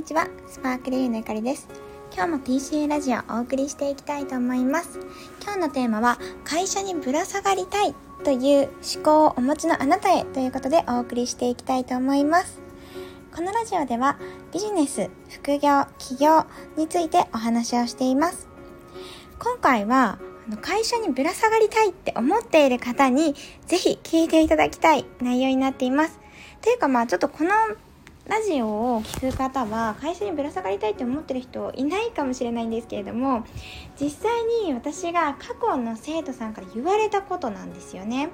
[0.00, 0.26] にちは。
[0.48, 1.68] スパークルユーのゆかりです。
[2.14, 4.98] 今日も PCA ラジオをお送りしていきたいと思います。
[5.42, 7.94] 今日のテーマは会社にぶら下がりたい
[8.24, 12.62] という思考をお持ちのあなたへということでお送りしていきたいと思います。
[13.36, 14.18] このラジオでは
[14.54, 16.46] ビジネス、副業、起業
[16.78, 18.48] についてお話をしています。
[19.38, 20.18] 今回は
[20.62, 23.34] 会社にぶら下がりたいって思っている方に
[23.66, 26.18] ぜひ聞いていただきたい内容になっています。
[26.62, 27.50] というかまあちょっとこの
[28.30, 33.44] ラジオを聴く方は会社にぶら下がりたいって思ってる人いないかもしれないんですけれども
[34.00, 38.28] 実際に私が過去の生徒さんから言われたことなんですよね。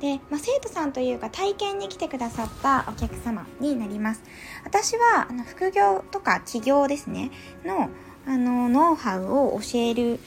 [0.00, 4.22] で、まあ、生徒さんというか体験に来てくださったお客様になります。
[4.64, 7.32] 私はあの副業とか起業ですね
[7.64, 7.90] の
[8.24, 10.20] あのノウハウを教える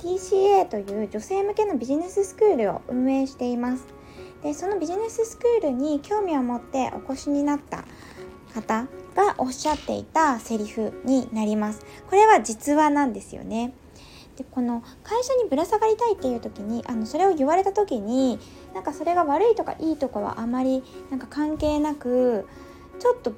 [0.00, 3.96] TCA という女性向けのビジネススクールを運営しています。
[4.42, 7.84] でそのビジネススクールに興味を持ってお越しになった
[8.56, 11.84] 方がおっしゃっていたセリフになります。
[12.08, 13.72] これは実話なんですよね。
[14.36, 18.38] でこの会社にぶら下がりたいっていう時にあのそれを言われた時に
[18.74, 22.46] なんかそれが悪いとかいいとかはあまりなんか関係なく
[22.98, 23.32] ちょっと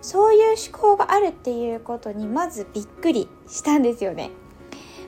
[0.00, 4.30] そういう思考があるっていうことにまずびっくりしたんですよね。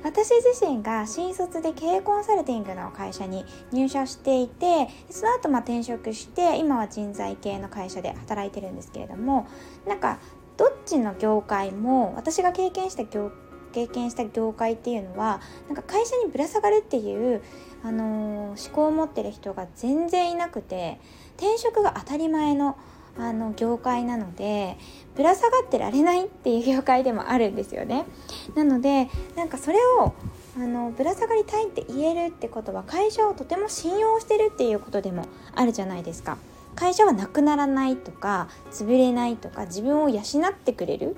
[0.04, 9.46] 私自身が新卒で経営コンサルティングの会社に入社していてその後ま転職して今は人材系の会社で働いてるんですけれども
[9.86, 10.18] なんか
[10.56, 13.32] どっちの業界も私が経験した業
[13.72, 17.42] 経験した業界っていうのはなんか会社にぶら下がるっていう、
[17.82, 21.00] あのー、思考を持ってる人が全然いなくて
[21.38, 22.76] 転職が当たり前の
[23.18, 24.76] あの業界なので
[25.16, 28.06] ぶら下がってられないっていう業界でもあるんですよね
[28.54, 30.14] なのでなんかそれを
[30.56, 36.38] あのぶら下がりたいって言えるってことは会社をとても信用してるっていうことでもあるじゃないですか
[36.74, 41.16] 会社はなくならないとか潰れないとか自分を養ってくれる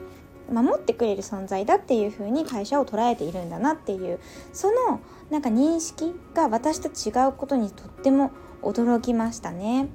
[0.52, 4.18] 守ってくれる存在だっていう風に会社を捉えているんだなっていう
[4.52, 5.00] その
[5.30, 8.30] なんか認識が私と違うことにとっても
[8.62, 9.88] 驚きましたね。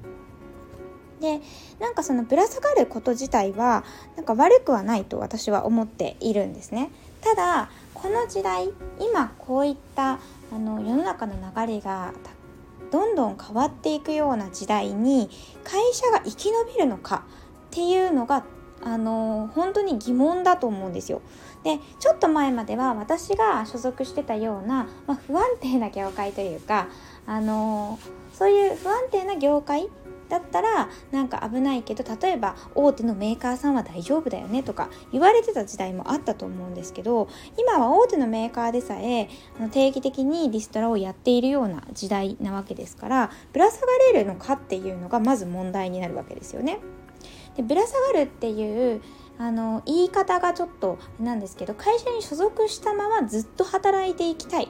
[1.20, 1.40] で
[1.78, 3.84] なんかそのぶら下がること自体は
[4.16, 10.18] なんか悪くはないと私は思っているんですねただこの時代今こういった
[10.52, 12.12] あの世の中の流れが
[12.90, 15.30] どんどん変わっていくような時代に
[15.62, 17.24] 会社が生き延びるのか
[17.68, 18.44] っていうのが
[18.82, 21.20] あの本当に疑問だと思うんですよ。
[21.62, 26.88] でちょっと前までは私が所属してたような、まあ、不安定な業界というか
[27.26, 27.98] あの
[28.32, 29.90] そういう不安定な業界
[30.30, 39.28] だったらなんか危ないけど例えば大手のメーカーさんは大丈夫だよねとか言われてた時代もあったと思うんですけど今は大手のメーカーでさえ
[39.72, 46.78] 定期的にリストラをやっているような時代なわけですからぶら下がれるのかっていうのがまず問題になるわけですよね。
[47.56, 49.02] でぶら下がるっていう
[49.38, 54.68] あの言い方がちょっとなんですけど会社に所属したままずっと働いていきたい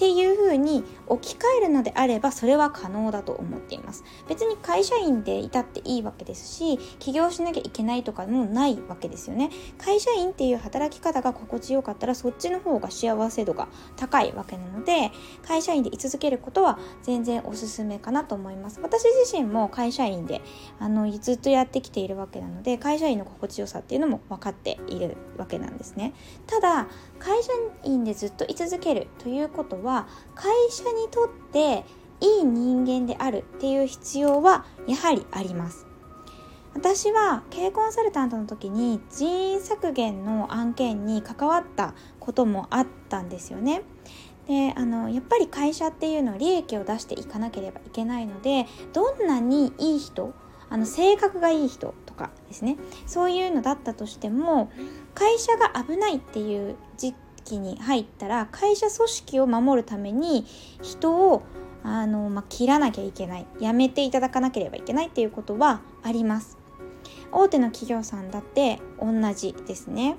[0.00, 4.02] っていうふうに置き換えるのであればそれは可能だと思っています。
[4.30, 9.50] 別に会社員でいたっていいわけですし起業しなきゃいけないとかもないわけですよね。
[9.76, 15.10] 会社員っていう働き方が心地よかったらそっちの方が幸せ度が高いわけなので
[15.46, 18.80] 会社員で居続けることは全然おすすめかなと思います。
[18.82, 20.40] 私自身も会社員で
[20.78, 26.14] あのずっとやってきているわけなので会社員の心地よさっていうのも分かっているわけなんですね。
[26.46, 26.88] ただ
[27.18, 27.52] 会社
[27.84, 31.84] 員でずっと居続けるということはは会社にとって
[32.20, 35.86] いい人間であるっていう必要はやはりあります。
[36.72, 43.82] 私は経営コンサルタントの時に人員削減の案件に関わったこともあったんですよね。
[44.46, 50.32] であのやっぱり会社っていうのは利益を出していかなければいけないのでどんなにいい人
[50.68, 52.76] あの性格がいい人とかですね
[53.06, 54.70] そういうのだったとしても
[55.14, 57.16] 会社が危ないっていう実
[57.50, 60.44] 期に入ったら会社組織を守るために
[60.82, 61.42] 人を
[61.82, 63.46] あの、まあ、切らなきゃいけない。
[63.58, 66.58] やめていただかなければいけないっていうことはあります。
[67.32, 70.16] 大手の企業さんだって同じですね。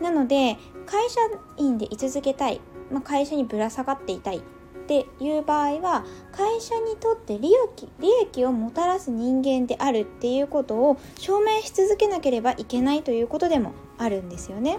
[0.00, 1.20] なので会社
[1.56, 2.60] 員で居続けたい、
[2.92, 4.40] まあ、会社にぶら下がっていたいっ
[4.86, 14.78] ていう場合は会社にとって利益利益をもたらす人間であるっていうことを証明し続けなければいけないということでもあるんですよね。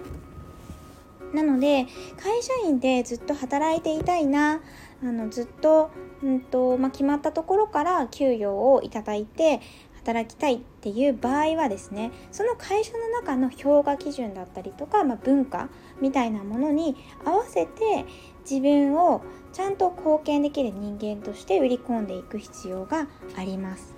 [1.33, 1.85] なので
[2.17, 4.61] 会社員でずっと働いていたいな
[5.03, 5.91] あのずっと,、
[6.21, 9.61] うんとまあ、決まったところから給与をいただいて
[9.95, 15.69] 働きたいっていう場合はですねその会社の中の評価基準だったりとか、まあ、文化
[16.01, 18.05] みたいなものに合わせて
[18.49, 19.21] 自分を
[19.53, 23.07] ちゃんと貢献できる人間として売り込んでいく必要が
[23.37, 23.95] あります。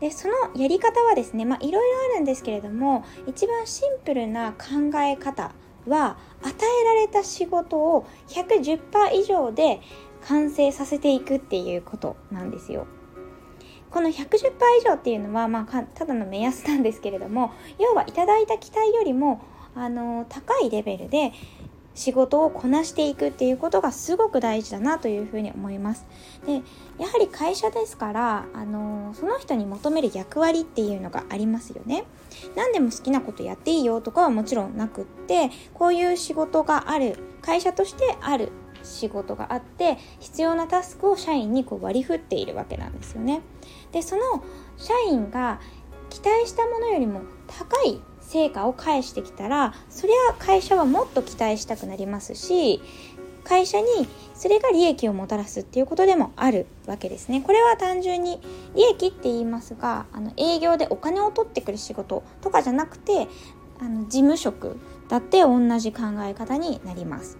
[0.00, 1.78] でそのやり方はですねいろいろ
[2.14, 5.52] あるんですけれども一番シンプルな考え方
[5.86, 8.80] は与えられた仕事を110%
[9.14, 9.80] 以上で
[10.22, 12.86] 完成させていくっていうことなんですよ。
[13.90, 19.42] この110%以上っていうのは、まあ、ただの目安なんですけれども要はいただいた期待よりも
[19.74, 21.32] あの高いレベルで
[21.94, 26.06] 仕事をこなしていくっていうことがすごく大事だなというふうに思います。
[26.46, 26.62] で
[26.98, 32.04] やはり会社ですからあのその人に求める役割っていうのがありますよね。
[32.56, 38.50] 何でも好きなことやっていいよとかはもちろんなくってこういう仕事がある会社としてある
[38.82, 43.42] 仕事があって必要なタスクを社員にこう割り振っているわけなんですよね。
[43.92, 44.22] でその
[44.76, 45.60] 社員が
[46.08, 47.22] 期待したものよりも
[47.58, 52.80] 高い成果を返してきたらそりゃ会社はもっと期待したくなりますし
[53.44, 53.86] 会社に
[54.34, 57.40] それが利益をもたらすっていうことでもあるわけですね。
[57.40, 58.40] これは単純に
[58.74, 63.28] 利益って言いますがあの営業でお金を取ってくる仕事とかじゃなくて
[63.80, 64.76] あの事務職
[65.08, 67.38] だって同じ考え方になります。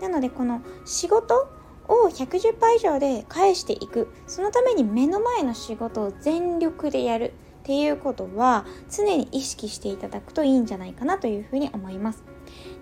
[0.00, 1.48] なのでこの仕事
[1.88, 7.32] を110倍以上で返していくそのために目の前の仕事を全力でやる
[7.66, 12.22] っていうことは常に意識していただくといいんじゃないかなというふうに思います。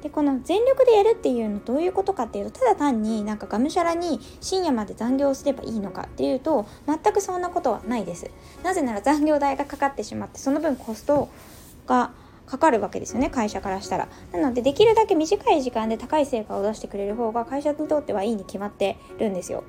[0.02, 8.30] でこの全力でやるっていうのどういうことかっていうとただ単になんかがむしゃらに深夜まで残業すればいいのかっていうと全くそんなことはないです。
[8.62, 11.30] なぜなら残業代がかかってしまってその分コスト
[11.86, 12.12] が
[12.44, 14.08] かかるわけですよね会社からしたら。
[14.32, 19.64] なのでできるだけ短い時間で高い成果を出してくれる方が会社にとってはいいに決まってるんですよ。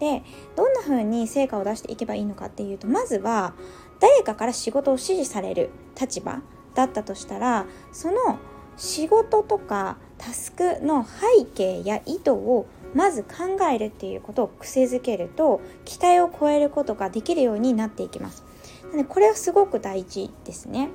[0.00, 0.22] で
[0.56, 3.54] どんな風に成果を出していけばいいのかっていうとまずは
[4.00, 5.70] 誰かから仕事を指示される
[6.00, 6.40] 立場
[6.74, 8.38] だったとしたらその
[8.76, 18.44] 仕事とかタスクの背景や意図をまず考えるっていうことを癖づけると期待を超えることができるようになっていきます。
[18.94, 20.88] でこれはすごく大事ですね。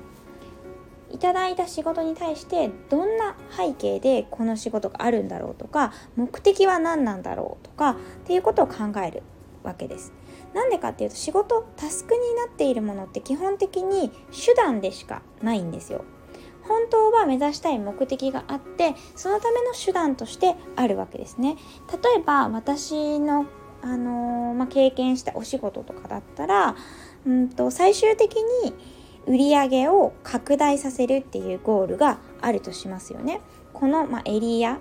[1.14, 7.96] いただいた仕事に対してどんな背景でこの仕事があるんだろうとか目的は何なんだろうとかっ
[8.26, 9.22] ていうことを考える
[9.62, 10.12] わけです。
[10.54, 16.04] なんでかっていうと仕事タスクになっているものって基本的に手段でしかないんですよ。
[16.62, 21.56] 本当は目指したい目的があってそのための手段としてあるわけですね。
[21.92, 23.46] 例えば私の、
[23.82, 26.74] あのー、まあ、経験したお仕事とかだったら
[27.24, 28.74] うんと最終的に
[29.26, 33.40] 売り上を拡大させるっていうゴールがあるとしますよね。
[33.72, 34.78] この、ま、エリア、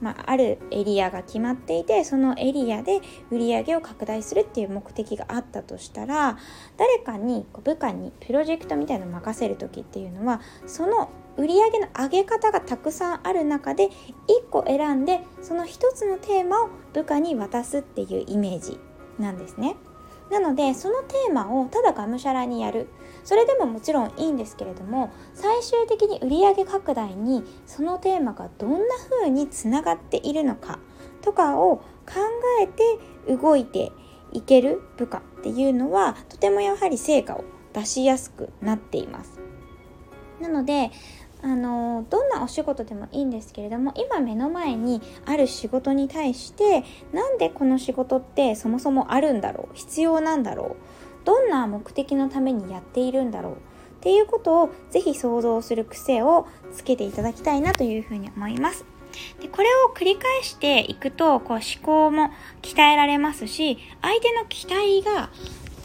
[0.00, 3.00] まあ、あるエリアが決まっていてそのエリアで
[3.30, 6.36] 売り上げを拡大するっていう目的があったとしたら
[6.76, 13.90] 誰かに部下にプロジェクトみたいなのを任せる時っていうのはその売り上げの上げ方がたくさんある中で1
[14.50, 18.78] 個選んでその1つのテーマを部下に渡すっていうイメージ
[19.18, 19.76] なんですね。
[20.30, 22.88] なのでそのテーマをただがむしゃらにやる
[23.24, 28.78] それでももちろんいいんですけれども最終的に売上拡大にそのテーマがどんな
[29.10, 30.78] 風につながっているのか
[31.22, 31.84] とかを考
[32.62, 32.82] えて
[33.34, 33.92] 動いて
[34.32, 39.40] いける部下っていうのはとてもやはり成果を出しやすくなっています。
[40.40, 40.90] なので
[41.44, 50.76] あのどんなお仕事でもいいんですけれども今目の前にある仕事に対してなんでこの仕事ってそもそもあるんだろう必要なんだろ
[51.22, 53.56] うどんな目的のためにやっているんだろうっ
[54.00, 58.86] ていうことをぜひ想像する癖をつけていただきたいなというふうに思います。
[59.40, 62.30] でこれを繰り返していくとこう思考も
[62.62, 65.30] 鍛えられますし相手の期待が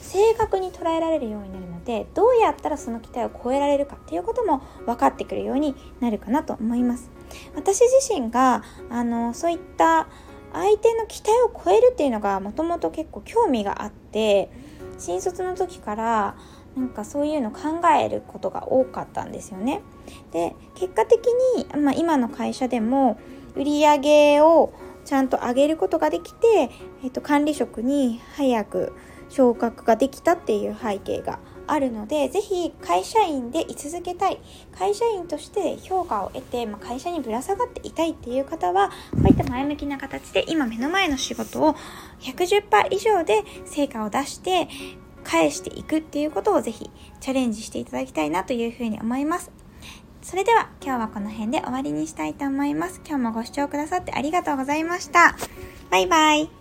[0.01, 7.09] 正確に捉えられるようになるでどうやったらその期待を超えられるかっていうことも分かってくるようになるかなと思います
[7.55, 10.07] 私自身があのそういった
[10.53, 14.51] 相手の期待を超えるっていうのがもともと結構興味があって
[14.99, 16.35] 新卒の時から
[16.75, 19.81] なんかそういうの考えることが多かったんですよね。
[20.31, 21.25] で結果的
[21.57, 23.17] に、まあ、今の会社でも
[23.55, 24.71] 売り上げを
[25.05, 26.69] ちゃんと上げることができて、
[27.03, 28.93] えっと、管理職に早く
[29.29, 31.39] 昇格ができたっていう背景が
[31.71, 34.39] あるので、ぜひ会社員で居続けたい、
[34.77, 41.75] 会社員として評価を得て、まあ、会社にぶら下がっていたいっていう方は、こういった前向きな形で今目の前の仕事を
[42.21, 44.67] 110%以上で成果を出して
[45.23, 49.51] 返していくっていうことをぜひチャレンジしていただきたいなというふうに思います。
[50.21, 53.01] それでは今日はこの辺で終わりにしたいと思います。
[53.07, 55.35] 今日もご視聴くださってありがとうございました。
[55.89, 56.58] バイバイ。